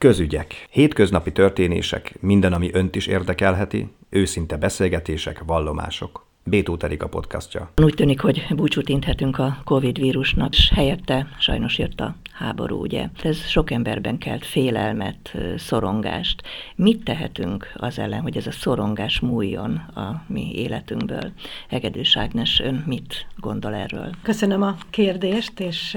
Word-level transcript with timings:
Közügyek. 0.00 0.66
Hétköznapi 0.70 1.32
történések, 1.32 2.14
minden, 2.20 2.52
ami 2.52 2.70
önt 2.72 2.96
is 2.96 3.06
érdekelheti, 3.06 3.88
őszinte 4.10 4.56
beszélgetések, 4.56 5.42
vallomások. 5.46 6.26
Bétó 6.44 6.76
a 6.98 7.06
podcastja. 7.06 7.70
Úgy 7.82 7.94
tűnik, 7.94 8.20
hogy 8.20 8.46
búcsút 8.50 8.88
inthetünk 8.88 9.38
a 9.38 9.60
Covid 9.64 9.98
vírusnak, 9.98 10.52
és 10.52 10.70
helyette 10.74 11.28
sajnos 11.38 11.78
jött 11.78 12.00
a 12.00 12.14
háború, 12.32 12.80
ugye. 12.80 13.08
Ez 13.22 13.46
sok 13.46 13.70
emberben 13.70 14.18
kelt 14.18 14.46
félelmet, 14.46 15.36
szorongást. 15.56 16.42
Mit 16.76 17.04
tehetünk 17.04 17.72
az 17.74 17.98
ellen, 17.98 18.20
hogy 18.20 18.36
ez 18.36 18.46
a 18.46 18.52
szorongás 18.52 19.20
múljon 19.20 19.72
a 19.94 20.24
mi 20.26 20.52
életünkből? 20.54 21.32
Egedős 21.68 22.16
Ágnes, 22.16 22.60
ön 22.60 22.84
mit 22.86 23.26
gondol 23.36 23.74
erről? 23.74 24.10
Köszönöm 24.22 24.62
a 24.62 24.76
kérdést, 24.90 25.60
és 25.60 25.96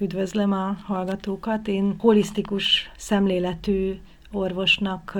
üdvözlöm 0.00 0.52
a 0.52 0.76
hallgatókat. 0.84 1.68
Én 1.68 1.94
holisztikus 1.98 2.90
szemléletű 2.96 3.98
orvosnak 4.32 5.18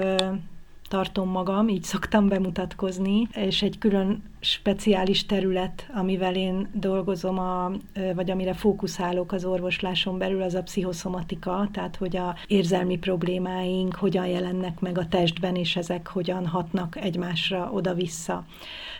tartom 0.89 1.29
magam, 1.29 1.69
így 1.69 1.83
szoktam 1.83 2.29
bemutatkozni, 2.29 3.29
és 3.33 3.63
egy 3.63 3.79
külön 3.79 4.23
speciális 4.41 5.27
terület, 5.27 5.91
amivel 5.95 6.35
én 6.35 6.69
dolgozom, 6.73 7.39
a, 7.39 7.73
vagy 8.15 8.31
amire 8.31 8.53
fókuszálok 8.55 9.33
az 9.33 9.45
orvosláson 9.45 10.19
belül, 10.19 10.43
az 10.43 10.55
a 10.55 10.63
pszichoszomatika, 10.63 11.69
tehát 11.73 11.97
hogy 11.97 12.17
a 12.17 12.37
érzelmi 12.47 12.99
problémáink 12.99 13.95
hogyan 13.95 14.27
jelennek 14.27 14.81
meg 14.81 14.99
a 14.99 15.09
testben, 15.09 15.55
és 15.55 15.77
ezek 15.77 16.07
hogyan 16.07 16.47
hatnak 16.47 16.97
egymásra 16.97 17.71
oda-vissza. 17.73 18.45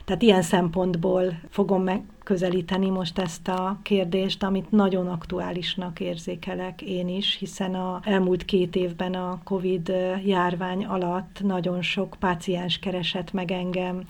Tehát 0.05 0.23
ilyen 0.23 0.43
szempontból 0.43 1.41
fogom 1.49 1.83
megközelíteni 1.83 2.89
most 2.91 3.19
ezt 3.19 3.49
a 3.49 3.79
kérdést, 3.83 4.43
amit 4.43 4.71
nagyon 4.71 5.07
aktuálisnak 5.07 6.01
érzékelek 6.01 6.83
én 6.83 7.09
is, 7.09 7.37
hiszen 7.39 7.75
a 7.75 8.01
elmúlt 8.05 8.45
két 8.45 8.77
évben 8.77 9.15
a 9.15 9.41
COVID 9.45 9.93
járvány 10.25 10.85
alatt 10.85 11.41
nagyon 11.43 11.83
sok 11.83 12.17
páciens 12.19 12.79
keresett 12.79 13.33
meg 13.33 13.51
engem 13.51 14.03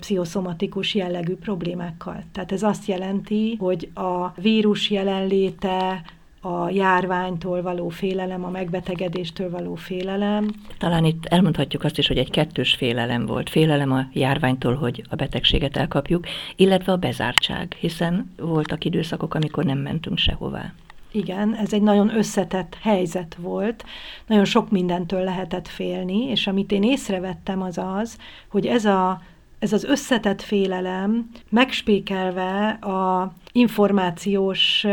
pszichoszomatikus 0.00 0.77
jellegű 0.94 1.34
problémákkal. 1.34 2.22
Tehát 2.32 2.52
ez 2.52 2.62
azt 2.62 2.86
jelenti, 2.86 3.56
hogy 3.58 3.90
a 3.94 4.32
vírus 4.40 4.90
jelenléte, 4.90 6.02
a 6.40 6.70
járványtól 6.70 7.62
való 7.62 7.88
félelem, 7.88 8.44
a 8.44 8.50
megbetegedéstől 8.50 9.50
való 9.50 9.74
félelem. 9.74 10.50
Talán 10.78 11.04
itt 11.04 11.24
elmondhatjuk 11.26 11.84
azt 11.84 11.98
is, 11.98 12.06
hogy 12.06 12.18
egy 12.18 12.30
kettős 12.30 12.74
félelem 12.74 13.26
volt. 13.26 13.50
Félelem 13.50 13.92
a 13.92 14.06
járványtól, 14.12 14.74
hogy 14.74 15.04
a 15.08 15.14
betegséget 15.14 15.76
elkapjuk, 15.76 16.26
illetve 16.56 16.92
a 16.92 16.96
bezártság, 16.96 17.76
hiszen 17.80 18.32
voltak 18.36 18.84
időszakok, 18.84 19.34
amikor 19.34 19.64
nem 19.64 19.78
mentünk 19.78 20.18
sehová. 20.18 20.72
Igen, 21.12 21.54
ez 21.54 21.72
egy 21.72 21.82
nagyon 21.82 22.16
összetett 22.16 22.76
helyzet 22.80 23.36
volt, 23.40 23.84
nagyon 24.26 24.44
sok 24.44 24.70
mindentől 24.70 25.24
lehetett 25.24 25.68
félni, 25.68 26.24
és 26.24 26.46
amit 26.46 26.72
én 26.72 26.82
észrevettem 26.82 27.62
az 27.62 27.78
az, 27.78 28.18
hogy 28.48 28.66
ez 28.66 28.84
a 28.84 29.22
ez 29.58 29.72
az 29.72 29.84
összetett 29.84 30.42
félelem 30.42 31.28
megspékelve 31.48 32.68
a 32.68 33.32
információs, 33.52 34.86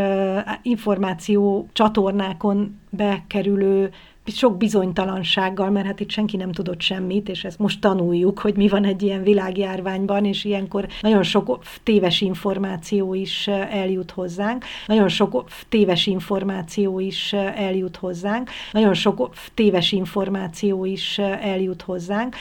információ 0.62 1.68
csatornákon 1.74 2.80
bekerülő 2.90 3.92
sok 4.26 4.58
bizonytalansággal, 4.58 5.70
mert 5.70 5.86
hát 5.86 6.00
itt 6.00 6.10
senki 6.10 6.38
nem 6.38 6.52
tudott 6.52 6.82
semmit, 6.82 7.30
és 7.30 7.44
ezt 7.44 7.60
most 7.60 7.82
tanuljuk, 7.82 8.40
hogy 8.40 8.56
mi 8.56 8.68
van 8.68 8.84
egy 8.84 9.02
ilyen 9.02 9.24
világjárványban, 9.24 10.26
és 10.26 10.44
ilyenkor 10.44 10.88
nagyon 11.02 11.24
sok 11.24 11.60
téves 11.84 12.22
információ 12.22 13.14
is 13.14 13.48
eljut 13.48 14.12
hozzánk, 14.12 14.66
nagyon 14.88 15.08
sok 15.08 15.46
téves 15.70 16.08
információ 16.08 17.00
is 17.00 17.34
eljut 17.34 17.96
hozzánk, 17.96 18.50
nagyon 18.72 18.94
sok 18.94 19.30
téves 19.54 19.92
információ 19.92 20.86
is 20.86 21.18
eljut 21.18 21.82
hozzánk, 21.82 22.36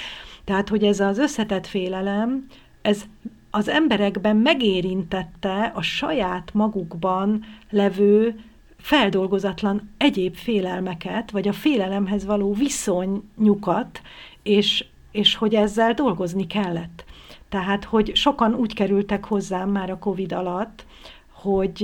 tehát, 0.45 0.69
hogy 0.69 0.85
ez 0.85 1.01
az 1.01 1.19
összetett 1.19 1.67
félelem, 1.67 2.47
ez 2.83 3.05
az 3.51 3.69
emberekben 3.69 4.37
megérintette 4.37 5.73
a 5.75 5.83
saját 5.83 6.51
magukban 6.55 7.45
levő 7.71 8.41
feldolgozatlan 8.79 9.91
egyéb 9.97 10.35
félelmeket, 10.35 11.31
vagy 11.31 11.49
a 11.49 11.53
félelemhez 11.53 12.25
való 12.25 12.53
viszonyukat, 12.53 14.01
és, 14.43 14.85
és 15.11 15.35
hogy 15.35 15.55
ezzel 15.55 15.93
dolgozni 15.93 16.47
kellett. 16.47 17.05
Tehát, 17.49 17.85
hogy 17.85 18.17
sokan 18.17 18.55
úgy 18.55 18.75
kerültek 18.75 19.25
hozzám 19.25 19.71
már 19.71 19.91
a 19.91 19.99
COVID 19.99 20.33
alatt, 20.33 20.87
hogy 21.31 21.79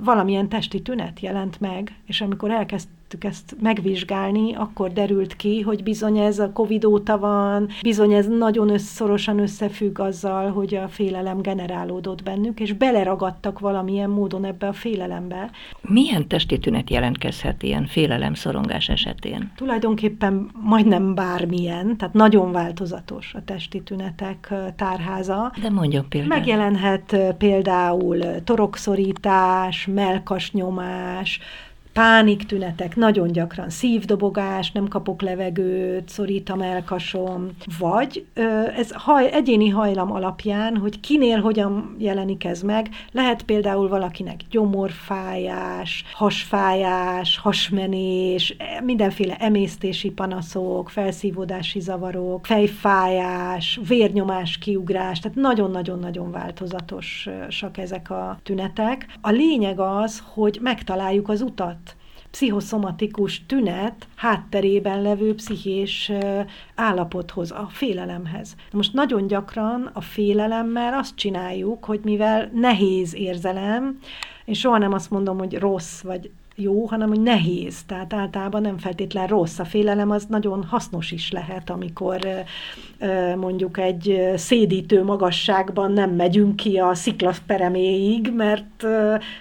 valamilyen 0.00 0.48
testi 0.48 0.82
tünet 0.82 1.20
jelent 1.20 1.60
meg, 1.60 1.94
és 2.06 2.20
amikor 2.20 2.50
elkezd 2.50 2.88
elkezdtük 3.06 3.24
ezt 3.24 3.62
megvizsgálni, 3.62 4.54
akkor 4.54 4.92
derült 4.92 5.36
ki, 5.36 5.60
hogy 5.60 5.82
bizony 5.82 6.18
ez 6.18 6.38
a 6.38 6.52
Covid 6.52 6.84
óta 6.84 7.18
van, 7.18 7.68
bizony 7.82 8.12
ez 8.12 8.26
nagyon 8.26 8.68
összorosan 8.68 9.38
összefügg 9.38 9.98
azzal, 9.98 10.50
hogy 10.50 10.74
a 10.74 10.88
félelem 10.88 11.42
generálódott 11.42 12.22
bennük, 12.22 12.60
és 12.60 12.72
beleragadtak 12.72 13.58
valamilyen 13.58 14.10
módon 14.10 14.44
ebbe 14.44 14.66
a 14.66 14.72
félelembe. 14.72 15.50
Milyen 15.80 16.28
testi 16.28 16.58
tünet 16.58 16.90
jelentkezhet 16.90 17.62
ilyen 17.62 17.86
félelem 17.86 18.34
szorongás 18.34 18.88
esetén? 18.88 19.52
Tulajdonképpen 19.56 20.50
majdnem 20.62 21.14
bármilyen, 21.14 21.96
tehát 21.96 22.14
nagyon 22.14 22.52
változatos 22.52 23.34
a 23.34 23.44
testi 23.44 23.82
tünetek 23.82 24.54
tárháza. 24.76 25.52
De 25.62 25.70
mondjon 25.70 26.08
például. 26.08 26.34
Megjelenhet 26.36 27.16
például 27.38 28.18
torokszorítás, 28.44 29.86
melkasnyomás, 29.86 31.40
pániktünetek, 31.96 32.96
nagyon 32.96 33.32
gyakran 33.32 33.70
szívdobogás, 33.70 34.72
nem 34.72 34.88
kapok 34.88 35.22
levegőt, 35.22 36.08
szorít 36.08 36.48
a 36.48 36.54
melkasom, 36.56 37.50
vagy 37.78 38.26
ez 38.76 38.90
haj, 38.92 39.30
egyéni 39.32 39.68
hajlam 39.68 40.12
alapján, 40.12 40.76
hogy 40.76 41.00
kinél 41.00 41.40
hogyan 41.40 41.96
jelenik 41.98 42.44
ez 42.44 42.62
meg, 42.62 42.88
lehet 43.12 43.42
például 43.42 43.88
valakinek 43.88 44.40
gyomorfájás, 44.50 46.04
hasfájás, 46.12 47.38
hasmenés, 47.38 48.54
e, 48.58 48.80
mindenféle 48.80 49.36
emésztési 49.36 50.10
panaszok, 50.10 50.90
felszívódási 50.90 51.80
zavarok, 51.80 52.46
fejfájás, 52.46 53.80
vérnyomás 53.88 54.58
kiugrás, 54.58 55.20
tehát 55.20 55.36
nagyon-nagyon-nagyon 55.36 56.30
változatosak 56.30 57.78
ezek 57.78 58.10
a 58.10 58.38
tünetek. 58.42 59.06
A 59.20 59.30
lényeg 59.30 59.80
az, 59.80 60.22
hogy 60.34 60.58
megtaláljuk 60.62 61.28
az 61.28 61.40
utat 61.40 61.85
pszichoszomatikus 62.30 63.46
tünet 63.46 64.06
hátterében 64.14 65.02
levő 65.02 65.34
pszichés 65.34 66.12
állapothoz, 66.74 67.50
a 67.50 67.68
félelemhez. 67.70 68.56
Most 68.72 68.92
nagyon 68.92 69.26
gyakran 69.26 69.90
a 69.92 70.00
félelemmel 70.00 70.94
azt 70.94 71.16
csináljuk, 71.16 71.84
hogy 71.84 72.00
mivel 72.04 72.50
nehéz 72.54 73.14
érzelem, 73.14 73.98
én 74.44 74.54
soha 74.54 74.78
nem 74.78 74.92
azt 74.92 75.10
mondom, 75.10 75.38
hogy 75.38 75.58
rossz 75.58 76.00
vagy 76.00 76.30
jó, 76.56 76.86
hanem 76.86 77.08
hogy 77.08 77.20
nehéz. 77.20 77.82
Tehát 77.86 78.12
általában 78.12 78.62
nem 78.62 78.78
feltétlen 78.78 79.26
rossz. 79.26 79.58
A 79.58 79.64
félelem 79.64 80.10
az 80.10 80.24
nagyon 80.28 80.64
hasznos 80.64 81.10
is 81.10 81.30
lehet, 81.32 81.70
amikor 81.70 82.18
mondjuk 83.36 83.78
egy 83.78 84.32
szédítő 84.36 85.04
magasságban 85.04 85.92
nem 85.92 86.10
megyünk 86.10 86.56
ki 86.56 86.78
a 86.78 86.94
sziklaszpereméig, 86.94 88.32
mert 88.34 88.86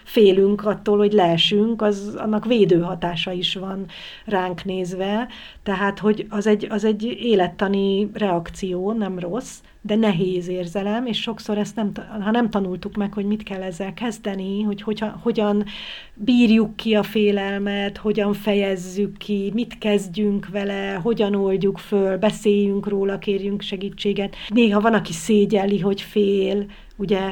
félünk 0.03 0.65
attól, 0.65 0.97
hogy 0.97 1.13
leesünk, 1.13 1.81
az, 1.81 2.15
annak 2.17 2.45
védőhatása 2.45 3.31
is 3.31 3.55
van 3.55 3.85
ránk 4.25 4.63
nézve. 4.63 5.27
Tehát, 5.63 5.99
hogy 5.99 6.25
az 6.29 6.47
egy, 6.47 6.67
az 6.69 6.83
egy 6.83 7.03
élettani 7.03 8.09
reakció, 8.13 8.91
nem 8.91 9.19
rossz, 9.19 9.59
de 9.81 9.95
nehéz 9.95 10.47
érzelem, 10.47 11.05
és 11.05 11.21
sokszor 11.21 11.57
ezt 11.57 11.75
nem, 11.75 11.91
ha 12.21 12.31
nem 12.31 12.49
tanultuk 12.49 12.95
meg, 12.95 13.13
hogy 13.13 13.25
mit 13.25 13.43
kell 13.43 13.61
ezzel 13.61 13.93
kezdeni, 13.93 14.61
hogy 14.61 14.81
hogyan, 14.81 15.19
hogyan 15.23 15.65
bírjuk 16.13 16.75
ki 16.75 16.95
a 16.95 17.03
félelmet, 17.05 17.97
hogyan 17.97 18.33
fejezzük 18.33 19.17
ki, 19.17 19.51
mit 19.53 19.77
kezdjünk 19.77 20.47
vele, 20.49 20.93
hogyan 20.93 21.35
oldjuk 21.35 21.78
föl, 21.78 22.17
beszéljünk 22.17 22.87
róla, 22.87 23.17
kérjünk 23.17 23.61
segítséget. 23.61 24.35
Néha 24.47 24.79
van, 24.79 24.93
aki 24.93 25.13
szégyeli, 25.13 25.79
hogy 25.79 26.02
fél, 26.02 26.66
ugye 26.96 27.31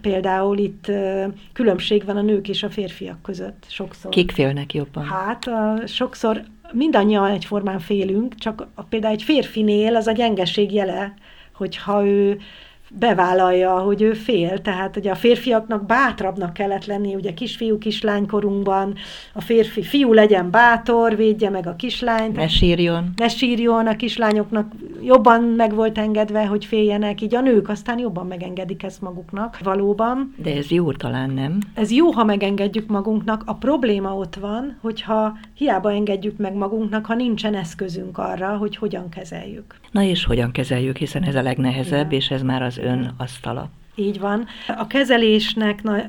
például 0.00 0.58
itt 0.58 0.90
különbség 1.52 2.04
van 2.04 2.16
a 2.16 2.22
nők 2.22 2.48
és 2.48 2.62
a 2.62 2.70
férfiak 2.70 3.22
között 3.22 3.66
sokszor. 3.68 4.10
Kik 4.10 4.30
félnek 4.30 4.74
jobban? 4.74 5.04
Hát 5.04 5.46
a, 5.46 5.86
sokszor 5.86 6.42
mindannyian 6.72 7.30
egyformán 7.30 7.78
félünk, 7.78 8.34
csak 8.34 8.68
a, 8.74 8.82
például 8.82 9.14
egy 9.14 9.22
férfinél 9.22 9.96
az 9.96 10.06
a 10.06 10.12
gyengeség 10.12 10.72
jele, 10.72 11.14
hogyha 11.54 12.06
ő 12.06 12.38
bevállalja, 12.98 13.78
hogy 13.78 14.02
ő 14.02 14.12
fél. 14.12 14.58
Tehát 14.58 14.96
ugye 14.96 15.10
a 15.10 15.14
férfiaknak 15.14 15.86
bátrabbnak 15.86 16.52
kellett 16.52 16.86
lenni, 16.86 17.14
ugye 17.14 17.34
kisfiú, 17.34 17.78
kislánykorunkban, 17.78 18.94
a 19.32 19.40
férfi 19.40 19.82
fiú 19.82 20.12
legyen 20.12 20.50
bátor, 20.50 21.16
védje 21.16 21.50
meg 21.50 21.66
a 21.66 21.76
kislányt. 21.76 22.36
Ne 22.36 22.48
sírjon. 22.48 23.12
Ne 23.16 23.28
sírjon, 23.28 23.86
a 23.86 23.96
kislányoknak 23.96 24.72
jobban 25.02 25.42
meg 25.42 25.74
volt 25.74 25.98
engedve, 25.98 26.46
hogy 26.46 26.64
féljenek, 26.64 27.20
így 27.20 27.34
a 27.34 27.40
nők 27.40 27.68
aztán 27.68 27.98
jobban 27.98 28.26
megengedik 28.26 28.82
ezt 28.82 29.00
maguknak, 29.00 29.58
valóban. 29.58 30.34
De 30.36 30.56
ez 30.56 30.70
jó 30.70 30.92
talán, 30.92 31.30
nem? 31.30 31.58
Ez 31.74 31.90
jó, 31.90 32.10
ha 32.10 32.24
megengedjük 32.24 32.88
magunknak. 32.88 33.42
A 33.46 33.54
probléma 33.54 34.16
ott 34.16 34.34
van, 34.34 34.78
hogyha 34.80 35.38
hiába 35.54 35.92
engedjük 35.92 36.36
meg 36.36 36.54
magunknak, 36.54 37.06
ha 37.06 37.14
nincsen 37.14 37.54
eszközünk 37.54 38.18
arra, 38.18 38.56
hogy 38.56 38.76
hogyan 38.76 39.08
kezeljük. 39.08 39.74
Na 39.90 40.02
és 40.02 40.24
hogyan 40.24 40.50
kezeljük, 40.50 40.96
hiszen 40.96 41.22
ez 41.22 41.34
a 41.34 41.42
legnehezebb, 41.42 42.12
és 42.12 42.30
ez 42.30 42.42
már 42.42 42.62
az 42.62 42.79
ön 42.82 43.14
asztala. 43.16 43.70
Így 43.94 44.20
van. 44.20 44.46
A 44.66 44.86
kezelésnek 44.86 45.82
na, 45.82 46.02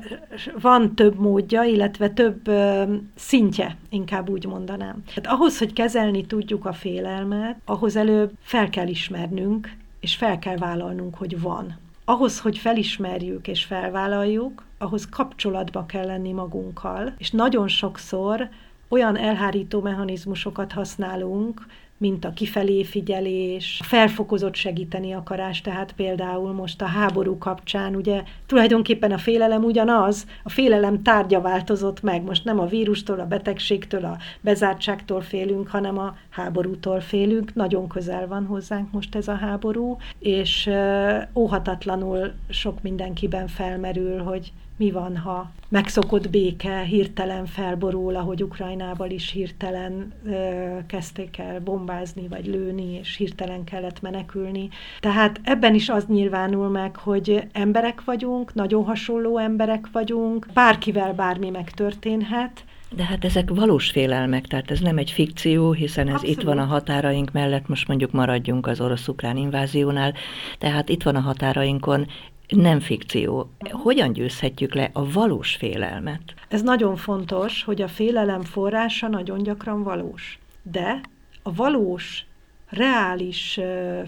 van 0.60 0.94
több 0.94 1.18
módja, 1.18 1.62
illetve 1.62 2.08
több 2.08 2.48
ö, 2.48 2.82
szintje, 3.14 3.76
inkább 3.88 4.28
úgy 4.28 4.46
mondanám. 4.46 5.02
Hát 5.14 5.26
ahhoz, 5.26 5.58
hogy 5.58 5.72
kezelni 5.72 6.26
tudjuk 6.26 6.64
a 6.64 6.72
félelmet, 6.72 7.56
ahhoz 7.64 7.96
előbb 7.96 8.32
fel 8.40 8.68
kell 8.68 8.86
ismernünk, 8.86 9.70
és 10.00 10.16
fel 10.16 10.38
kell 10.38 10.56
vállalnunk, 10.56 11.14
hogy 11.14 11.40
van. 11.40 11.78
Ahhoz, 12.04 12.40
hogy 12.40 12.58
felismerjük 12.58 13.48
és 13.48 13.64
felvállaljuk, 13.64 14.64
ahhoz 14.78 15.08
kapcsolatba 15.08 15.86
kell 15.86 16.06
lenni 16.06 16.32
magunkkal, 16.32 17.12
és 17.18 17.30
nagyon 17.30 17.68
sokszor 17.68 18.48
olyan 18.92 19.16
elhárító 19.16 19.80
mechanizmusokat 19.80 20.72
használunk, 20.72 21.66
mint 21.96 22.24
a 22.24 22.32
kifelé 22.32 22.84
figyelés, 22.84 23.78
a 23.80 23.84
felfokozott 23.84 24.54
segíteni 24.54 25.12
akarás, 25.12 25.60
tehát 25.60 25.92
például 25.92 26.52
most 26.52 26.82
a 26.82 26.86
háború 26.86 27.38
kapcsán, 27.38 27.94
ugye 27.96 28.22
tulajdonképpen 28.46 29.12
a 29.12 29.18
félelem 29.18 29.64
ugyanaz, 29.64 30.26
a 30.42 30.50
félelem 30.50 31.02
tárgya 31.02 31.40
változott 31.40 32.02
meg, 32.02 32.22
most 32.22 32.44
nem 32.44 32.60
a 32.60 32.66
vírustól, 32.66 33.20
a 33.20 33.26
betegségtől, 33.26 34.04
a 34.04 34.18
bezártságtól 34.40 35.20
félünk, 35.20 35.68
hanem 35.68 35.98
a 35.98 36.16
háborútól 36.30 37.00
félünk, 37.00 37.54
nagyon 37.54 37.88
közel 37.88 38.26
van 38.26 38.46
hozzánk 38.46 38.92
most 38.92 39.14
ez 39.14 39.28
a 39.28 39.34
háború, 39.34 39.96
és 40.18 40.70
óhatatlanul 41.34 42.32
sok 42.48 42.82
mindenkiben 42.82 43.46
felmerül, 43.46 44.22
hogy 44.22 44.52
mi 44.82 44.90
van, 44.90 45.16
ha 45.16 45.50
megszokott 45.68 46.30
béke 46.30 46.80
hirtelen 46.80 47.46
felborul, 47.46 48.16
ahogy 48.16 48.42
Ukrajnával 48.42 49.10
is 49.10 49.30
hirtelen 49.30 50.12
ö, 50.24 50.76
kezdték 50.86 51.38
el 51.38 51.60
bombázni 51.60 52.28
vagy 52.28 52.46
lőni, 52.46 52.98
és 52.98 53.16
hirtelen 53.16 53.64
kellett 53.64 54.00
menekülni. 54.00 54.68
Tehát 55.00 55.40
ebben 55.44 55.74
is 55.74 55.88
az 55.88 56.06
nyilvánul 56.06 56.68
meg, 56.68 56.96
hogy 56.96 57.48
emberek 57.52 58.04
vagyunk, 58.04 58.54
nagyon 58.54 58.84
hasonló 58.84 59.38
emberek 59.38 59.88
vagyunk, 59.92 60.46
bárkivel 60.54 61.14
bármi 61.14 61.50
megtörténhet, 61.50 62.64
de 62.96 63.04
hát 63.04 63.24
ezek 63.24 63.48
valós 63.54 63.90
félelmek, 63.90 64.46
tehát 64.46 64.70
ez 64.70 64.80
nem 64.80 64.98
egy 64.98 65.10
fikció, 65.10 65.72
hiszen 65.72 66.06
ez 66.08 66.14
Abszolút. 66.14 66.36
itt 66.36 66.42
van 66.42 66.58
a 66.58 66.64
határaink 66.64 67.32
mellett, 67.32 67.68
most 67.68 67.88
mondjuk 67.88 68.10
maradjunk 68.10 68.66
az 68.66 68.80
orosz-ukrán 68.80 69.36
inváziónál, 69.36 70.14
tehát 70.58 70.88
itt 70.88 71.02
van 71.02 71.16
a 71.16 71.20
határainkon, 71.20 72.06
nem 72.48 72.80
fikció. 72.80 73.50
Hogyan 73.70 74.12
győzhetjük 74.12 74.74
le 74.74 74.90
a 74.92 75.10
valós 75.10 75.54
félelmet? 75.54 76.22
Ez 76.48 76.62
nagyon 76.62 76.96
fontos, 76.96 77.62
hogy 77.62 77.82
a 77.82 77.88
félelem 77.88 78.42
forrása 78.42 79.08
nagyon 79.08 79.42
gyakran 79.42 79.82
valós. 79.82 80.38
De 80.62 81.00
a 81.42 81.54
valós, 81.54 82.24
reális 82.68 83.60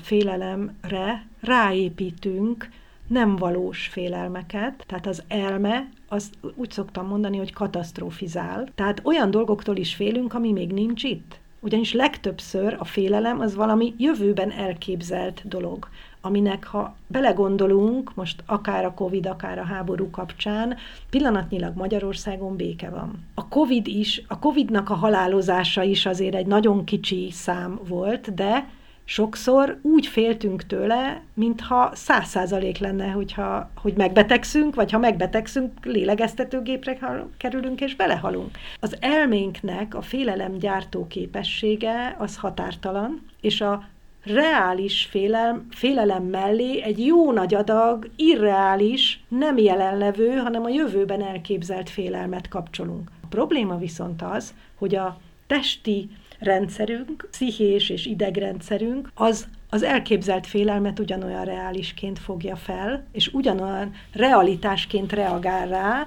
félelemre 0.02 1.26
ráépítünk 1.40 2.68
nem 3.06 3.36
valós 3.36 3.86
félelmeket, 3.86 4.84
tehát 4.86 5.06
az 5.06 5.22
elme, 5.28 5.88
az 6.08 6.30
úgy 6.54 6.70
szoktam 6.70 7.06
mondani, 7.06 7.36
hogy 7.36 7.52
katasztrofizál. 7.52 8.68
Tehát 8.74 9.00
olyan 9.04 9.30
dolgoktól 9.30 9.76
is 9.76 9.94
félünk, 9.94 10.34
ami 10.34 10.52
még 10.52 10.72
nincs 10.72 11.02
itt. 11.02 11.38
Ugyanis 11.60 11.92
legtöbbször 11.92 12.76
a 12.78 12.84
félelem 12.84 13.40
az 13.40 13.54
valami 13.54 13.94
jövőben 13.98 14.50
elképzelt 14.52 15.48
dolog 15.48 15.88
aminek 16.24 16.64
ha 16.64 16.96
belegondolunk, 17.06 18.14
most 18.14 18.42
akár 18.46 18.84
a 18.84 18.94
Covid, 18.94 19.26
akár 19.26 19.58
a 19.58 19.64
háború 19.64 20.10
kapcsán, 20.10 20.76
pillanatnyilag 21.10 21.76
Magyarországon 21.76 22.56
béke 22.56 22.90
van. 22.90 23.24
A 23.34 23.48
Covid 23.48 23.86
is, 23.86 24.22
a 24.28 24.38
Covidnak 24.38 24.90
a 24.90 24.94
halálozása 24.94 25.82
is 25.82 26.06
azért 26.06 26.34
egy 26.34 26.46
nagyon 26.46 26.84
kicsi 26.84 27.28
szám 27.30 27.80
volt, 27.88 28.34
de 28.34 28.68
sokszor 29.04 29.78
úgy 29.82 30.06
féltünk 30.06 30.66
tőle, 30.66 31.22
mintha 31.34 31.90
száz 31.94 32.28
százalék 32.28 32.78
lenne, 32.78 33.06
hogyha, 33.06 33.70
hogy 33.76 33.94
megbetegszünk, 33.96 34.74
vagy 34.74 34.90
ha 34.90 34.98
megbetegszünk, 34.98 35.84
lélegeztetőgépre 35.84 36.98
kerülünk 37.36 37.80
és 37.80 37.96
belehalunk. 37.96 38.50
Az 38.80 38.96
elménknek 39.00 39.94
a 39.94 40.02
félelem 40.02 40.58
gyártó 40.58 41.06
képessége 41.06 42.16
az 42.18 42.36
határtalan, 42.36 43.26
és 43.40 43.60
a 43.60 43.84
reális 44.24 45.06
félelem, 45.10 45.66
félelem 45.70 46.22
mellé 46.24 46.82
egy 46.82 47.06
jó 47.06 47.32
nagy 47.32 47.54
adag, 47.54 48.10
irreális, 48.16 49.24
nem 49.28 49.58
jelenlevő, 49.58 50.36
hanem 50.36 50.64
a 50.64 50.68
jövőben 50.68 51.22
elképzelt 51.22 51.90
félelmet 51.90 52.48
kapcsolunk. 52.48 53.10
A 53.22 53.26
probléma 53.26 53.76
viszont 53.76 54.22
az, 54.22 54.54
hogy 54.78 54.94
a 54.94 55.18
testi 55.46 56.10
rendszerünk, 56.38 57.28
pszichés 57.30 57.90
és 57.90 58.06
idegrendszerünk, 58.06 59.10
az 59.14 59.46
az 59.74 59.82
elképzelt 59.82 60.46
félelmet 60.46 60.98
ugyanolyan 60.98 61.44
reálisként 61.44 62.18
fogja 62.18 62.56
fel, 62.56 63.04
és 63.12 63.28
ugyanolyan 63.32 63.92
realitásként 64.12 65.12
reagál 65.12 65.68
rá, 65.68 66.06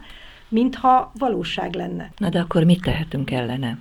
mintha 0.50 1.12
valóság 1.18 1.76
lenne. 1.76 2.12
Na 2.18 2.30
de 2.30 2.40
akkor 2.40 2.64
mit 2.64 2.82
tehetünk 2.82 3.32
ellene? 3.32 3.78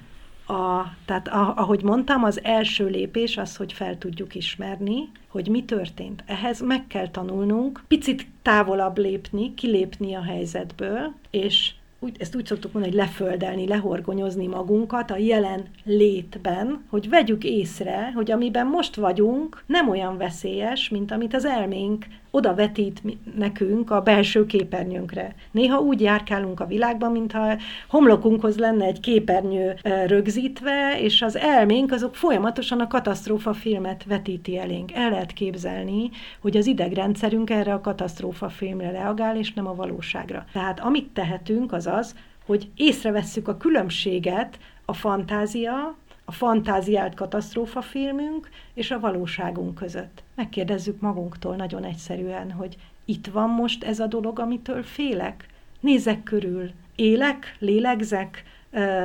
A, 0.47 0.83
tehát 1.05 1.29
a, 1.29 1.55
ahogy 1.57 1.83
mondtam, 1.83 2.25
az 2.25 2.45
első 2.45 2.87
lépés 2.87 3.37
az, 3.37 3.57
hogy 3.57 3.73
fel 3.73 3.99
tudjuk 3.99 4.35
ismerni, 4.35 5.11
hogy 5.29 5.49
mi 5.49 5.65
történt. 5.65 6.25
Ehhez 6.27 6.61
meg 6.61 6.87
kell 6.87 7.09
tanulnunk, 7.09 7.83
picit 7.89 8.27
távolabb 8.43 8.99
lépni, 8.99 9.55
kilépni 9.55 10.15
a 10.15 10.23
helyzetből, 10.23 11.13
és 11.31 11.75
úgy, 11.99 12.17
ezt 12.19 12.37
úgy 12.37 12.47
szoktuk 12.47 12.73
mondani, 12.73 12.97
hogy 12.97 13.05
leföldelni, 13.05 13.67
lehorgonyozni 13.67 14.47
magunkat 14.47 15.11
a 15.11 15.17
jelen 15.17 15.65
létben, 15.85 16.85
hogy 16.91 17.09
vegyük 17.09 17.45
észre, 17.45 18.13
hogy 18.15 18.31
amiben 18.31 18.67
most 18.67 18.95
vagyunk, 18.95 19.63
nem 19.67 19.89
olyan 19.89 20.17
veszélyes, 20.17 20.89
mint 20.89 21.11
amit 21.11 21.35
az 21.35 21.45
elménk 21.45 22.07
oda 22.37 22.55
vetít 22.55 23.03
nekünk 23.37 23.91
a 23.91 24.01
belső 24.01 24.47
képernyőnkre. 24.47 25.35
Néha 25.51 25.79
úgy 25.79 26.01
járkálunk 26.01 26.61
a 26.61 26.67
világban, 26.67 27.13
mintha 27.13 27.57
homlokunkhoz 27.89 28.59
lenne 28.59 28.85
egy 28.85 29.01
képernyő 29.01 29.75
rögzítve, 30.07 31.01
és 31.01 31.23
az 31.23 31.37
elménk 31.37 31.93
azok 31.93 32.15
folyamatosan 32.15 32.81
a 32.81 32.87
katasztrófa 32.87 33.53
filmet 33.53 34.05
vetíti 34.05 34.59
elénk. 34.59 34.93
El 34.93 35.11
lehet 35.11 35.33
képzelni, 35.33 36.11
hogy 36.41 36.57
az 36.57 36.67
idegrendszerünk 36.67 37.51
erre 37.51 37.73
a 37.73 37.81
katasztrófa 37.81 38.49
filmre 38.49 38.91
reagál, 38.91 39.37
és 39.37 39.53
nem 39.53 39.67
a 39.67 39.75
valóságra. 39.75 40.45
Tehát 40.53 40.81
amit 40.81 41.09
tehetünk, 41.09 41.73
az 41.73 41.87
az, 41.87 42.15
hogy 42.47 42.69
észrevesszük 42.77 43.49
a 43.49 43.57
különbséget 43.57 44.59
a 44.85 44.93
fantázia, 44.93 45.95
a 46.29 46.33
fantáziált 46.33 47.15
katasztrófa 47.15 47.83
filmünk 47.83 48.49
és 48.75 48.91
a 48.91 49.01
valóságunk 49.01 49.75
között. 49.75 50.23
Megkérdezzük 50.35 51.01
magunktól 51.01 51.57
nagyon 51.57 51.85
egyszerűen, 51.85 52.51
hogy 52.51 52.77
itt 53.05 53.27
van 53.27 53.51
most 53.51 53.85
ez 53.85 54.01
a 54.01 54.07
dolog, 54.07 54.39
amitől 54.39 54.83
félek? 54.83 55.47
Nézek 55.81 56.23
körül, 56.23 56.71
élek, 56.97 57.57
lélegzek, 57.59 58.45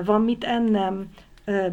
van 0.05 0.21
mit 0.21 0.43
ennem, 0.43 1.09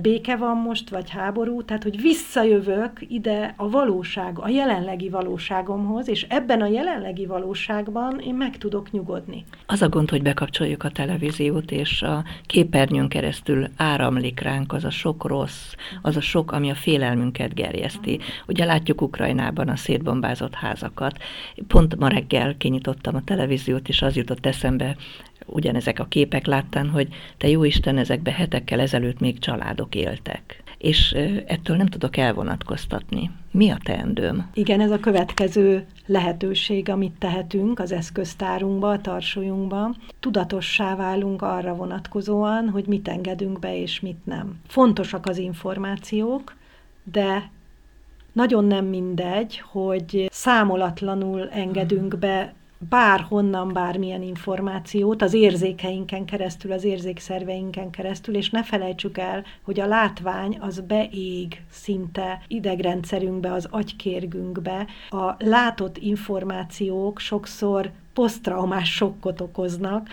béke 0.00 0.36
van 0.36 0.56
most, 0.56 0.90
vagy 0.90 1.10
háború, 1.10 1.62
tehát 1.62 1.82
hogy 1.82 2.00
visszajövök 2.00 2.90
ide 3.08 3.54
a 3.56 3.70
valóság, 3.70 4.38
a 4.38 4.48
jelenlegi 4.48 5.08
valóságomhoz, 5.08 6.08
és 6.08 6.26
ebben 6.28 6.60
a 6.60 6.66
jelenlegi 6.66 7.26
valóságban 7.26 8.18
én 8.18 8.34
meg 8.34 8.58
tudok 8.58 8.90
nyugodni. 8.90 9.44
Az 9.66 9.82
a 9.82 9.88
gond, 9.88 10.10
hogy 10.10 10.22
bekapcsoljuk 10.22 10.82
a 10.82 10.90
televíziót, 10.90 11.70
és 11.70 12.02
a 12.02 12.24
képernyőn 12.46 13.08
keresztül 13.08 13.68
áramlik 13.76 14.40
ránk 14.40 14.72
az 14.72 14.84
a 14.84 14.90
sok 14.90 15.24
rossz, 15.24 15.72
az 16.02 16.16
a 16.16 16.20
sok, 16.20 16.52
ami 16.52 16.70
a 16.70 16.74
félelmünket 16.74 17.54
gerjeszti. 17.54 18.18
Ugye 18.46 18.64
látjuk 18.64 19.02
Ukrajnában 19.02 19.68
a 19.68 19.76
szétbombázott 19.76 20.54
házakat. 20.54 21.18
Pont 21.66 21.96
ma 21.96 22.08
reggel 22.08 22.56
kinyitottam 22.56 23.14
a 23.14 23.24
televíziót, 23.24 23.88
és 23.88 24.02
az 24.02 24.16
jutott 24.16 24.46
eszembe 24.46 24.96
ugyanezek 25.50 25.98
a 25.98 26.04
képek 26.04 26.46
láttán, 26.46 26.88
hogy 26.88 27.08
te 27.36 27.48
jó 27.48 27.64
Isten, 27.64 27.98
ezekbe 27.98 28.32
hetekkel 28.32 28.80
ezelőtt 28.80 29.20
még 29.20 29.38
családok 29.38 29.94
éltek. 29.94 30.62
És 30.78 31.12
ettől 31.46 31.76
nem 31.76 31.86
tudok 31.86 32.16
elvonatkoztatni. 32.16 33.30
Mi 33.50 33.70
a 33.70 33.78
teendőm? 33.84 34.50
Igen, 34.54 34.80
ez 34.80 34.90
a 34.90 35.00
következő 35.00 35.86
lehetőség, 36.06 36.88
amit 36.88 37.18
tehetünk 37.18 37.78
az 37.78 37.92
eszköztárunkba, 37.92 38.90
a 38.90 39.00
tarsolyunkba. 39.00 39.94
Tudatossá 40.20 40.96
válunk 40.96 41.42
arra 41.42 41.74
vonatkozóan, 41.74 42.68
hogy 42.68 42.86
mit 42.86 43.08
engedünk 43.08 43.58
be 43.58 43.80
és 43.80 44.00
mit 44.00 44.18
nem. 44.24 44.60
Fontosak 44.66 45.26
az 45.26 45.38
információk, 45.38 46.56
de 47.12 47.50
nagyon 48.32 48.64
nem 48.64 48.84
mindegy, 48.84 49.62
hogy 49.70 50.28
számolatlanul 50.30 51.48
engedünk 51.48 52.18
be 52.18 52.54
bárhonnan 52.78 53.72
bármilyen 53.72 54.22
információt 54.22 55.22
az 55.22 55.34
érzékeinken 55.34 56.24
keresztül, 56.24 56.72
az 56.72 56.84
érzékszerveinken 56.84 57.90
keresztül, 57.90 58.36
és 58.36 58.50
ne 58.50 58.64
felejtsük 58.64 59.18
el, 59.18 59.44
hogy 59.62 59.80
a 59.80 59.86
látvány 59.86 60.58
az 60.60 60.80
beég 60.80 61.62
szinte 61.70 62.42
idegrendszerünkbe, 62.48 63.52
az 63.52 63.68
agykérgünkbe. 63.70 64.86
A 65.10 65.34
látott 65.38 65.98
információk 65.98 67.18
sokszor 67.18 67.90
posztraumás 68.12 68.94
sokkot 68.94 69.40
okoznak, 69.40 70.08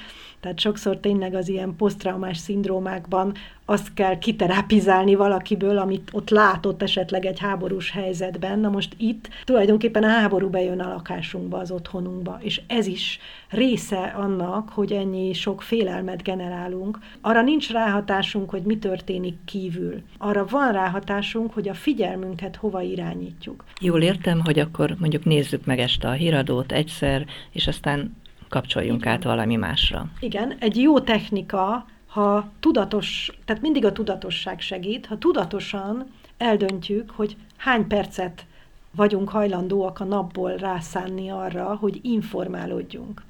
tehát 0.46 0.60
sokszor 0.60 0.98
tényleg 0.98 1.34
az 1.34 1.50
ilyen 1.50 1.76
posztraumás 1.78 2.38
szindrómákban 2.38 3.34
azt 3.66 3.94
kell 3.94 4.18
kiterápizálni 4.18 5.16
valakiből, 5.16 5.78
amit 5.78 6.10
ott 6.12 6.30
látott 6.30 6.82
esetleg 6.82 7.26
egy 7.26 7.40
háborús 7.40 7.92
helyzetben. 7.92 8.60
Na 8.60 8.70
most 8.70 8.94
itt 8.98 9.30
tulajdonképpen 9.44 10.04
a 10.04 10.08
háború 10.08 10.50
bejön 10.50 10.80
a 10.80 10.94
lakásunkba, 10.94 11.58
az 11.58 11.72
otthonunkba, 11.72 12.38
és 12.42 12.62
ez 12.68 12.88
is 12.88 13.20
része 13.50 13.98
annak, 13.98 14.70
hogy 14.70 14.92
ennyi 14.92 15.34
sok 15.34 15.62
félelmet 15.62 16.24
generálunk. 16.24 17.00
Arra 17.22 17.42
nincs 17.42 17.72
ráhatásunk, 17.72 18.50
hogy 18.50 18.62
mi 18.62 18.78
történik 18.78 19.36
kívül. 19.46 20.02
Arra 20.18 20.46
van 20.46 20.72
ráhatásunk, 20.72 21.54
hogy 21.54 21.70
a 21.70 21.74
figyelmünket 21.74 22.56
hova 22.56 22.82
irányítjuk. 22.82 23.64
Jól 23.82 24.02
értem, 24.02 24.42
hogy 24.44 24.60
akkor 24.60 24.96
mondjuk 25.00 25.24
nézzük 25.24 25.66
meg 25.66 25.80
este 25.80 26.08
a 26.08 26.12
híradót 26.12 26.72
egyszer, 26.72 27.26
és 27.52 27.68
aztán 27.68 28.24
kapcsoljunk 28.50 29.02
Igen. 29.02 29.14
át 29.14 29.24
valami 29.24 29.56
másra. 29.56 30.06
Igen, 30.20 30.56
egy 30.60 30.82
jó 30.82 31.00
technika, 31.00 31.86
ha 32.08 32.50
tudatos, 32.60 33.32
tehát 33.46 33.62
mindig 33.62 33.86
a 33.86 33.92
tudatosság 33.92 34.60
segít, 34.60 35.06
ha 35.06 35.18
tudatosan 35.18 36.06
eldöntjük, 36.38 37.10
hogy 37.10 37.36
hány 37.58 37.88
percet 37.88 38.46
vagyunk 38.92 39.30
hajlandóak 39.30 40.00
a 40.00 40.04
napból 40.04 40.56
rászánni 40.56 41.30
arra, 41.30 41.76
hogy 41.76 42.00
informálódjunk. 42.02 43.22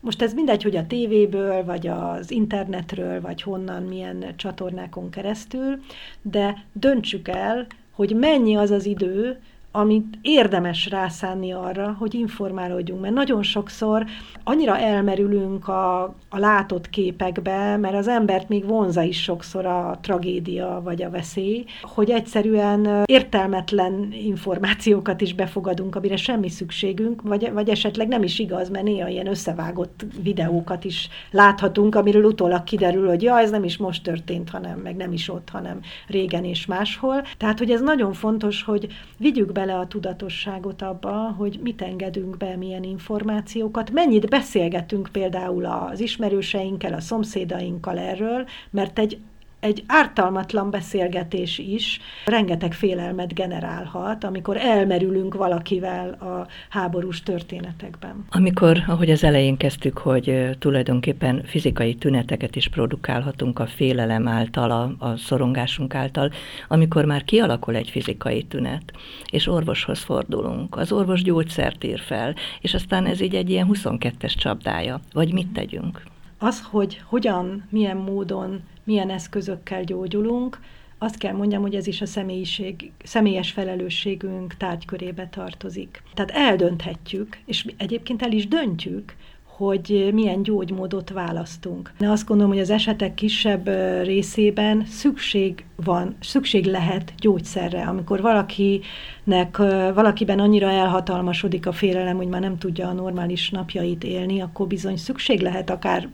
Most 0.00 0.22
ez 0.22 0.34
mindegy, 0.34 0.62
hogy 0.62 0.76
a 0.76 0.86
tévéből, 0.86 1.64
vagy 1.64 1.86
az 1.86 2.30
internetről, 2.30 3.20
vagy 3.20 3.42
honnan, 3.42 3.82
milyen 3.82 4.24
csatornákon 4.36 5.10
keresztül, 5.10 5.82
de 6.22 6.64
döntsük 6.72 7.28
el, 7.28 7.66
hogy 7.90 8.16
mennyi 8.16 8.56
az 8.56 8.70
az 8.70 8.86
idő, 8.86 9.40
amit 9.76 10.18
érdemes 10.22 10.88
rászánni 10.90 11.52
arra, 11.52 11.96
hogy 11.98 12.14
informálódjunk, 12.14 13.00
mert 13.00 13.14
nagyon 13.14 13.42
sokszor 13.42 14.04
annyira 14.44 14.78
elmerülünk 14.78 15.68
a, 15.68 16.02
a 16.28 16.38
látott 16.38 16.90
képekbe, 16.90 17.76
mert 17.76 17.94
az 17.94 18.08
embert 18.08 18.48
még 18.48 18.66
vonza 18.66 19.02
is 19.02 19.22
sokszor 19.22 19.66
a 19.66 19.98
tragédia 20.02 20.80
vagy 20.84 21.02
a 21.02 21.10
veszély, 21.10 21.64
hogy 21.82 22.10
egyszerűen 22.10 23.02
értelmetlen 23.04 24.12
információkat 24.12 25.20
is 25.20 25.34
befogadunk, 25.34 25.96
amire 25.96 26.16
semmi 26.16 26.48
szükségünk, 26.48 27.22
vagy, 27.22 27.52
vagy 27.52 27.68
esetleg 27.68 28.08
nem 28.08 28.22
is 28.22 28.38
igaz, 28.38 28.68
mert 28.68 28.84
néha 28.84 29.08
ilyen 29.08 29.26
összevágott 29.26 30.04
videókat 30.22 30.84
is 30.84 31.08
láthatunk, 31.30 31.94
amiről 31.94 32.24
utólag 32.24 32.64
kiderül, 32.64 33.08
hogy 33.08 33.22
ja, 33.22 33.38
ez 33.38 33.50
nem 33.50 33.64
is 33.64 33.76
most 33.76 34.02
történt, 34.02 34.50
hanem 34.50 34.78
meg 34.78 34.96
nem 34.96 35.12
is 35.12 35.28
ott, 35.28 35.48
hanem 35.48 35.80
régen 36.08 36.44
és 36.44 36.66
máshol. 36.66 37.22
Tehát, 37.36 37.58
hogy 37.58 37.70
ez 37.70 37.80
nagyon 37.80 38.12
fontos, 38.12 38.62
hogy 38.62 38.86
vigyük 39.18 39.52
be 39.52 39.64
bele 39.66 39.78
a 39.78 39.86
tudatosságot 39.86 40.82
abba, 40.82 41.34
hogy 41.36 41.58
mit 41.62 41.82
engedünk 41.82 42.36
be, 42.36 42.56
milyen 42.56 42.82
információkat, 42.82 43.90
mennyit 43.90 44.28
beszélgetünk 44.28 45.08
például 45.12 45.64
az 45.64 46.00
ismerőseinkkel, 46.00 46.92
a 46.92 47.00
szomszédainkkal 47.00 47.98
erről, 47.98 48.46
mert 48.70 48.98
egy 48.98 49.18
egy 49.60 49.84
ártalmatlan 49.86 50.70
beszélgetés 50.70 51.58
is 51.58 52.00
rengeteg 52.24 52.72
félelmet 52.72 53.34
generálhat, 53.34 54.24
amikor 54.24 54.56
elmerülünk 54.56 55.34
valakivel 55.34 56.08
a 56.08 56.46
háborús 56.68 57.22
történetekben. 57.22 58.24
Amikor, 58.30 58.82
ahogy 58.86 59.10
az 59.10 59.24
elején 59.24 59.56
kezdtük, 59.56 59.98
hogy 59.98 60.56
tulajdonképpen 60.58 61.42
fizikai 61.44 61.94
tüneteket 61.94 62.56
is 62.56 62.68
produkálhatunk 62.68 63.58
a 63.58 63.66
félelem 63.66 64.28
által, 64.28 64.70
a, 64.70 65.04
a 65.06 65.16
szorongásunk 65.16 65.94
által, 65.94 66.30
amikor 66.68 67.04
már 67.04 67.24
kialakul 67.24 67.76
egy 67.76 67.90
fizikai 67.90 68.42
tünet, 68.42 68.92
és 69.30 69.46
orvoshoz 69.46 69.98
fordulunk, 69.98 70.76
az 70.76 70.92
orvos 70.92 71.22
gyógyszert 71.22 71.84
ír 71.84 72.00
fel, 72.00 72.34
és 72.60 72.74
aztán 72.74 73.06
ez 73.06 73.20
így 73.20 73.34
egy 73.34 73.50
ilyen 73.50 73.68
22-es 73.72 74.34
csapdája, 74.34 75.00
vagy 75.12 75.32
mit 75.32 75.48
tegyünk? 75.52 76.02
Az, 76.38 76.62
hogy 76.70 77.02
hogyan, 77.04 77.66
milyen 77.70 77.96
módon 77.96 78.62
milyen 78.84 79.10
eszközökkel 79.10 79.84
gyógyulunk, 79.84 80.60
azt 80.98 81.18
kell 81.18 81.32
mondjam, 81.32 81.62
hogy 81.62 81.74
ez 81.74 81.86
is 81.86 82.00
a 82.00 82.06
személyiség, 82.06 82.92
személyes 83.04 83.50
felelősségünk 83.50 84.56
tárgykörébe 84.56 85.28
tartozik. 85.28 86.02
Tehát 86.14 86.30
eldönthetjük, 86.30 87.38
és 87.46 87.66
egyébként 87.76 88.22
el 88.22 88.32
is 88.32 88.48
döntjük, 88.48 89.14
hogy 89.44 90.10
milyen 90.12 90.42
gyógymódot 90.42 91.10
választunk. 91.10 91.92
De 91.98 92.10
azt 92.10 92.26
gondolom, 92.26 92.52
hogy 92.52 92.60
az 92.60 92.70
esetek 92.70 93.14
kisebb 93.14 93.68
részében 94.02 94.84
szükség 94.86 95.64
van, 95.76 96.16
szükség 96.20 96.64
lehet 96.64 97.12
gyógyszerre, 97.18 97.82
amikor 97.82 98.20
valakinek, 98.20 99.56
valakiben 99.94 100.38
annyira 100.38 100.70
elhatalmasodik 100.70 101.66
a 101.66 101.72
félelem, 101.72 102.16
hogy 102.16 102.28
már 102.28 102.40
nem 102.40 102.58
tudja 102.58 102.88
a 102.88 102.92
normális 102.92 103.50
napjait 103.50 104.04
élni, 104.04 104.40
akkor 104.40 104.66
bizony 104.66 104.96
szükség 104.96 105.40
lehet 105.40 105.70
akár 105.70 106.08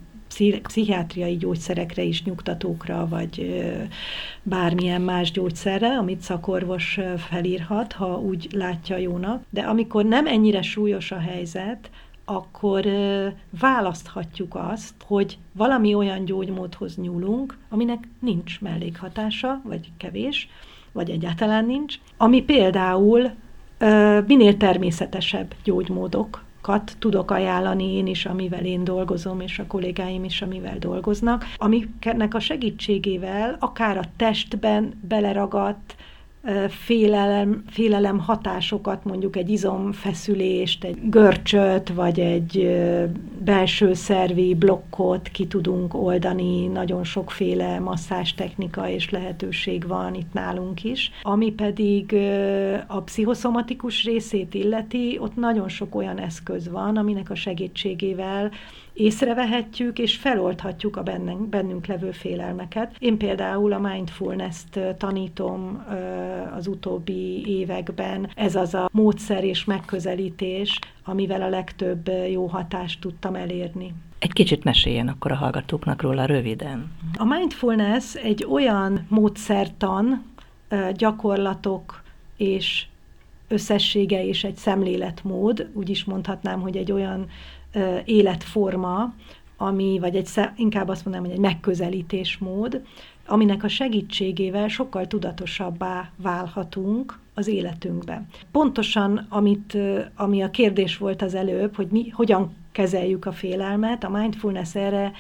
pszichiátriai 0.63 1.37
gyógyszerekre 1.37 2.03
is, 2.03 2.23
nyugtatókra, 2.23 3.09
vagy 3.09 3.63
bármilyen 4.43 5.01
más 5.01 5.31
gyógyszerre, 5.31 5.97
amit 5.97 6.21
szakorvos 6.21 6.99
felírhat, 7.17 7.93
ha 7.93 8.21
úgy 8.21 8.49
látja 8.53 8.97
jónak. 8.97 9.43
De 9.51 9.61
amikor 9.61 10.05
nem 10.05 10.27
ennyire 10.27 10.63
súlyos 10.63 11.11
a 11.11 11.19
helyzet, 11.19 11.91
akkor 12.25 12.87
választhatjuk 13.61 14.55
azt, 14.55 14.95
hogy 15.07 15.39
valami 15.53 15.95
olyan 15.95 16.25
gyógymódhoz 16.25 16.97
nyúlunk, 16.97 17.59
aminek 17.69 18.09
nincs 18.21 18.61
mellékhatása, 18.61 19.61
vagy 19.65 19.91
kevés, 19.97 20.49
vagy 20.93 21.11
egyáltalán 21.11 21.65
nincs, 21.65 21.99
ami 22.17 22.43
például 22.43 23.31
minél 24.27 24.57
természetesebb 24.57 25.55
gyógymódok, 25.65 26.45
kat 26.63 26.97
tudok 26.99 27.31
ajánlani 27.31 27.93
én 27.93 28.07
is, 28.07 28.27
amivel 28.27 28.65
én 28.65 28.85
dolgozom, 28.85 29.41
és 29.41 29.59
a 29.59 29.67
kollégáim 29.67 30.25
is, 30.25 30.43
amivel 30.43 30.79
dolgoznak, 30.79 31.45
amiknek 31.57 32.35
a 32.35 32.41
segítségével 32.41 33.57
akár 33.61 33.97
a 33.97 34.05
testben 34.17 35.01
beleragadt 35.09 35.97
félelem, 36.69 37.63
félelem 37.67 38.19
hatásokat, 38.19 39.05
mondjuk 39.05 39.37
egy 39.37 39.49
izomfeszülést, 39.49 40.85
egy 40.85 40.99
görcsöt, 41.03 41.89
vagy 41.89 42.21
egy 42.21 42.81
belső 43.45 43.95
szervi 43.95 44.55
blokkot 44.55 45.29
ki 45.29 45.47
tudunk 45.47 45.95
oldani, 45.95 46.67
nagyon 46.67 47.05
sokféle 47.05 47.79
masszás 47.79 48.35
technika 48.35 48.89
és 48.89 49.11
lehetőség 49.11 49.87
van 49.87 50.15
itt 50.15 50.33
nálunk 50.33 50.85
is. 50.85 51.11
Ami 51.23 51.53
pedig 51.53 52.17
a 52.87 53.01
pszichoszomatikus 53.01 54.05
részét 54.05 54.55
illeti, 54.55 55.19
ott 55.21 55.37
nagyon 55.37 55.69
sok 55.69 55.95
olyan 55.95 56.19
eszköz 56.19 56.69
van, 56.69 56.97
aminek 56.97 57.31
a 57.31 57.35
segítségével 57.35 58.51
észrevehetjük 58.93 59.99
és 59.99 60.17
feloldhatjuk 60.17 60.97
a 60.97 61.03
bennünk, 61.03 61.49
bennünk 61.49 61.87
levő 61.87 62.11
félelmeket. 62.11 62.97
Én 62.99 63.19
például 63.19 63.73
a 63.73 63.79
mindfulness-t 63.79 64.79
tanítom 64.99 65.85
az 66.57 66.67
utóbbi 66.67 67.47
években. 67.47 68.31
Ez 68.35 68.55
az 68.55 68.75
a 68.75 68.89
módszer 68.93 69.45
és 69.45 69.65
megközelítés, 69.65 70.79
amivel 71.05 71.43
a 71.43 71.49
legtöbb 71.49 72.11
jó 72.31 72.47
hatást 72.47 73.01
tudtam 73.01 73.35
elérni. 73.35 73.95
Egy 74.19 74.33
kicsit 74.33 74.65
meséljen 74.65 75.09
akkor 75.09 75.33
a 75.33 75.37
hallgatóknak 75.37 76.03
róla 76.03 76.25
röviden. 76.25 76.93
A 77.17 77.25
mindfulness 77.25 78.15
egy 78.15 78.47
olyan 78.51 79.07
módszertan, 79.09 80.25
gyakorlatok 80.97 82.03
és 82.37 82.87
összessége 83.49 84.27
és 84.27 84.45
egy 84.45 84.57
szemléletmód, 84.57 85.71
úgy 85.73 85.91
is 85.91 86.05
mondhatnám, 86.05 86.61
hogy 86.61 86.77
egy 86.77 86.93
olyan 86.93 87.27
életforma, 88.05 89.15
ami, 89.57 89.99
vagy 90.01 90.17
egy, 90.17 90.29
inkább 90.57 90.89
azt 90.89 91.05
mondanám, 91.05 91.29
hogy 91.29 91.37
egy 91.37 91.45
megközelítésmód, 91.45 92.83
aminek 93.27 93.63
a 93.63 93.69
segítségével 93.69 94.69
sokkal 94.69 95.07
tudatosabbá 95.07 96.11
válhatunk 96.17 97.19
az 97.35 97.47
életünkbe. 97.49 98.23
Pontosan, 98.51 99.27
amit, 99.29 99.79
ami 100.17 100.43
a 100.43 100.51
kérdés 100.51 100.97
volt 100.97 101.23
az 101.23 101.35
előbb, 101.35 101.77
hogy 101.77 101.89
mi 101.91 102.09
hogyan 102.09 102.55
kezeljük 102.73 103.27
a 103.27 103.33
félelmet, 103.33 104.05
a 104.05 104.11
mindfulness 104.11 104.75
erre 104.75 105.13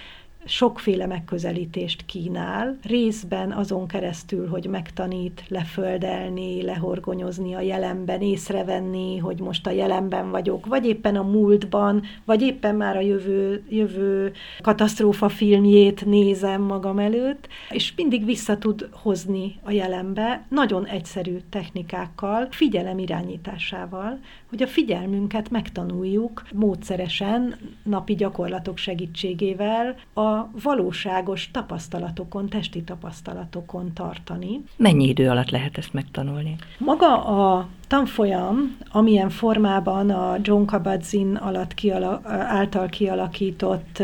sokféle 0.44 1.06
megközelítést 1.06 2.04
kínál, 2.06 2.78
részben 2.82 3.52
azon 3.52 3.87
keresztül, 3.87 4.49
hogy 4.49 4.66
megtanít 4.66 5.44
leföldelni, 5.49 6.62
lehorgonyozni 6.62 7.54
a 7.54 7.61
jelenben, 7.61 8.20
észrevenni, 8.20 9.18
hogy 9.18 9.40
most 9.40 9.66
a 9.66 9.70
jelenben 9.70 10.30
vagyok, 10.30 10.66
vagy 10.66 10.87
éppen 10.87 11.16
a 11.16 11.22
múltban, 11.22 12.02
vagy 12.25 12.42
éppen 12.42 12.75
már 12.75 12.96
a 12.96 13.00
jövő, 13.00 13.64
jövő 13.68 14.32
katasztrófa 14.61 15.28
filmjét 15.28 16.04
nézem 16.04 16.62
magam 16.62 16.99
előtt, 16.99 17.49
és 17.70 17.92
mindig 17.96 18.25
vissza 18.25 18.58
tud 18.58 18.88
hozni 18.92 19.58
a 19.62 19.70
jelenbe, 19.70 20.46
nagyon 20.49 20.87
egyszerű 20.87 21.37
technikákkal, 21.50 22.49
figyelem 22.50 22.99
irányításával, 22.99 24.18
hogy 24.49 24.62
a 24.62 24.66
figyelmünket 24.66 25.50
megtanuljuk 25.50 26.42
módszeresen, 26.54 27.54
napi 27.82 28.14
gyakorlatok 28.14 28.76
segítségével 28.76 29.96
a 30.12 30.32
valóságos 30.62 31.51
tapasztalatokon, 31.51 32.49
testi 32.49 32.83
tapasztalatokon 32.83 33.93
tartani. 33.95 34.62
Mennyi 34.77 35.09
idő 35.09 35.29
alatt 35.29 35.51
lehet 35.51 35.79
ezt 35.79 35.93
megtanulni? 35.93 36.57
Maga 36.79 37.25
a 37.25 37.69
tanfolyam, 37.87 38.77
amilyen 38.91 39.31
formában 39.31 40.11
a 40.11 40.37
John 40.43 40.65
Kabat-Zinn 40.65 41.37
alatt 41.37 41.75
kiala- 41.75 42.21
által 42.29 42.89
kialakított 42.89 44.03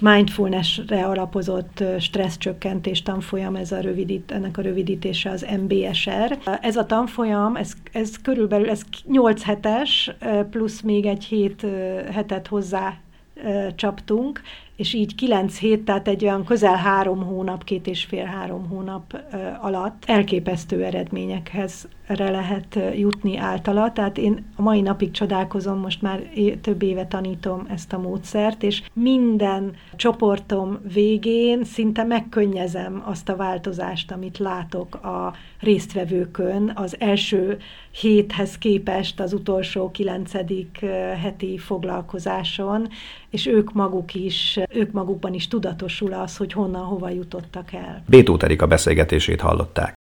mindfulness-re 0.00 1.04
alapozott 1.04 1.84
stresszcsökkentés 1.98 3.02
tanfolyam, 3.02 3.56
ez 3.56 3.72
a 3.72 3.80
rövidít, 3.80 4.32
ennek 4.32 4.58
a 4.58 4.62
rövidítése 4.62 5.30
az 5.30 5.46
MBSR. 5.62 6.38
Ez 6.60 6.76
a 6.76 6.86
tanfolyam, 6.86 7.56
ez, 7.56 7.72
ez 7.92 8.16
körülbelül 8.22 8.70
ez 8.70 8.82
8 9.06 9.42
hetes, 9.42 10.10
plusz 10.50 10.80
még 10.80 11.06
egy 11.06 11.24
7 11.24 11.66
hetet 12.12 12.46
hozzá 12.46 12.94
csaptunk, 13.74 14.40
és 14.80 14.94
így 14.94 15.14
kilenc 15.14 15.58
hét, 15.58 15.84
tehát 15.84 16.08
egy 16.08 16.24
olyan 16.24 16.44
közel 16.44 16.76
három 16.76 17.24
hónap, 17.24 17.64
két 17.64 17.86
és 17.86 18.04
fél 18.04 18.24
három 18.24 18.68
hónap 18.68 19.20
alatt 19.60 20.04
elképesztő 20.06 20.84
eredményekhez 20.84 21.88
lehet 22.16 22.78
jutni 22.96 23.36
általa. 23.36 23.92
Tehát 23.92 24.18
én 24.18 24.44
a 24.56 24.62
mai 24.62 24.80
napig 24.80 25.10
csodálkozom, 25.10 25.78
most 25.78 26.02
már 26.02 26.22
több 26.60 26.82
éve 26.82 27.06
tanítom 27.06 27.66
ezt 27.68 27.92
a 27.92 27.98
módszert, 27.98 28.62
és 28.62 28.82
minden 28.92 29.74
csoportom 29.96 30.78
végén 30.92 31.64
szinte 31.64 32.04
megkönnyezem 32.04 33.02
azt 33.06 33.28
a 33.28 33.36
változást, 33.36 34.12
amit 34.12 34.38
látok 34.38 34.94
a 34.94 35.34
résztvevőkön 35.60 36.72
az 36.74 36.96
első 36.98 37.58
héthez 38.00 38.58
képest 38.58 39.20
az 39.20 39.32
utolsó 39.32 39.90
kilencedik 39.90 40.78
heti 41.22 41.58
foglalkozáson, 41.58 42.88
és 43.30 43.46
ők 43.46 43.72
maguk 43.72 44.14
is 44.14 44.58
ők 44.74 44.92
magukban 44.92 45.34
is 45.34 45.48
tudatosul 45.48 46.12
az, 46.12 46.36
hogy 46.36 46.52
honnan, 46.52 46.84
hova 46.84 47.08
jutottak 47.08 47.72
el. 47.72 48.02
Bétó 48.06 48.36
Terika 48.36 48.66
beszélgetését 48.66 49.40
hallották. 49.40 49.98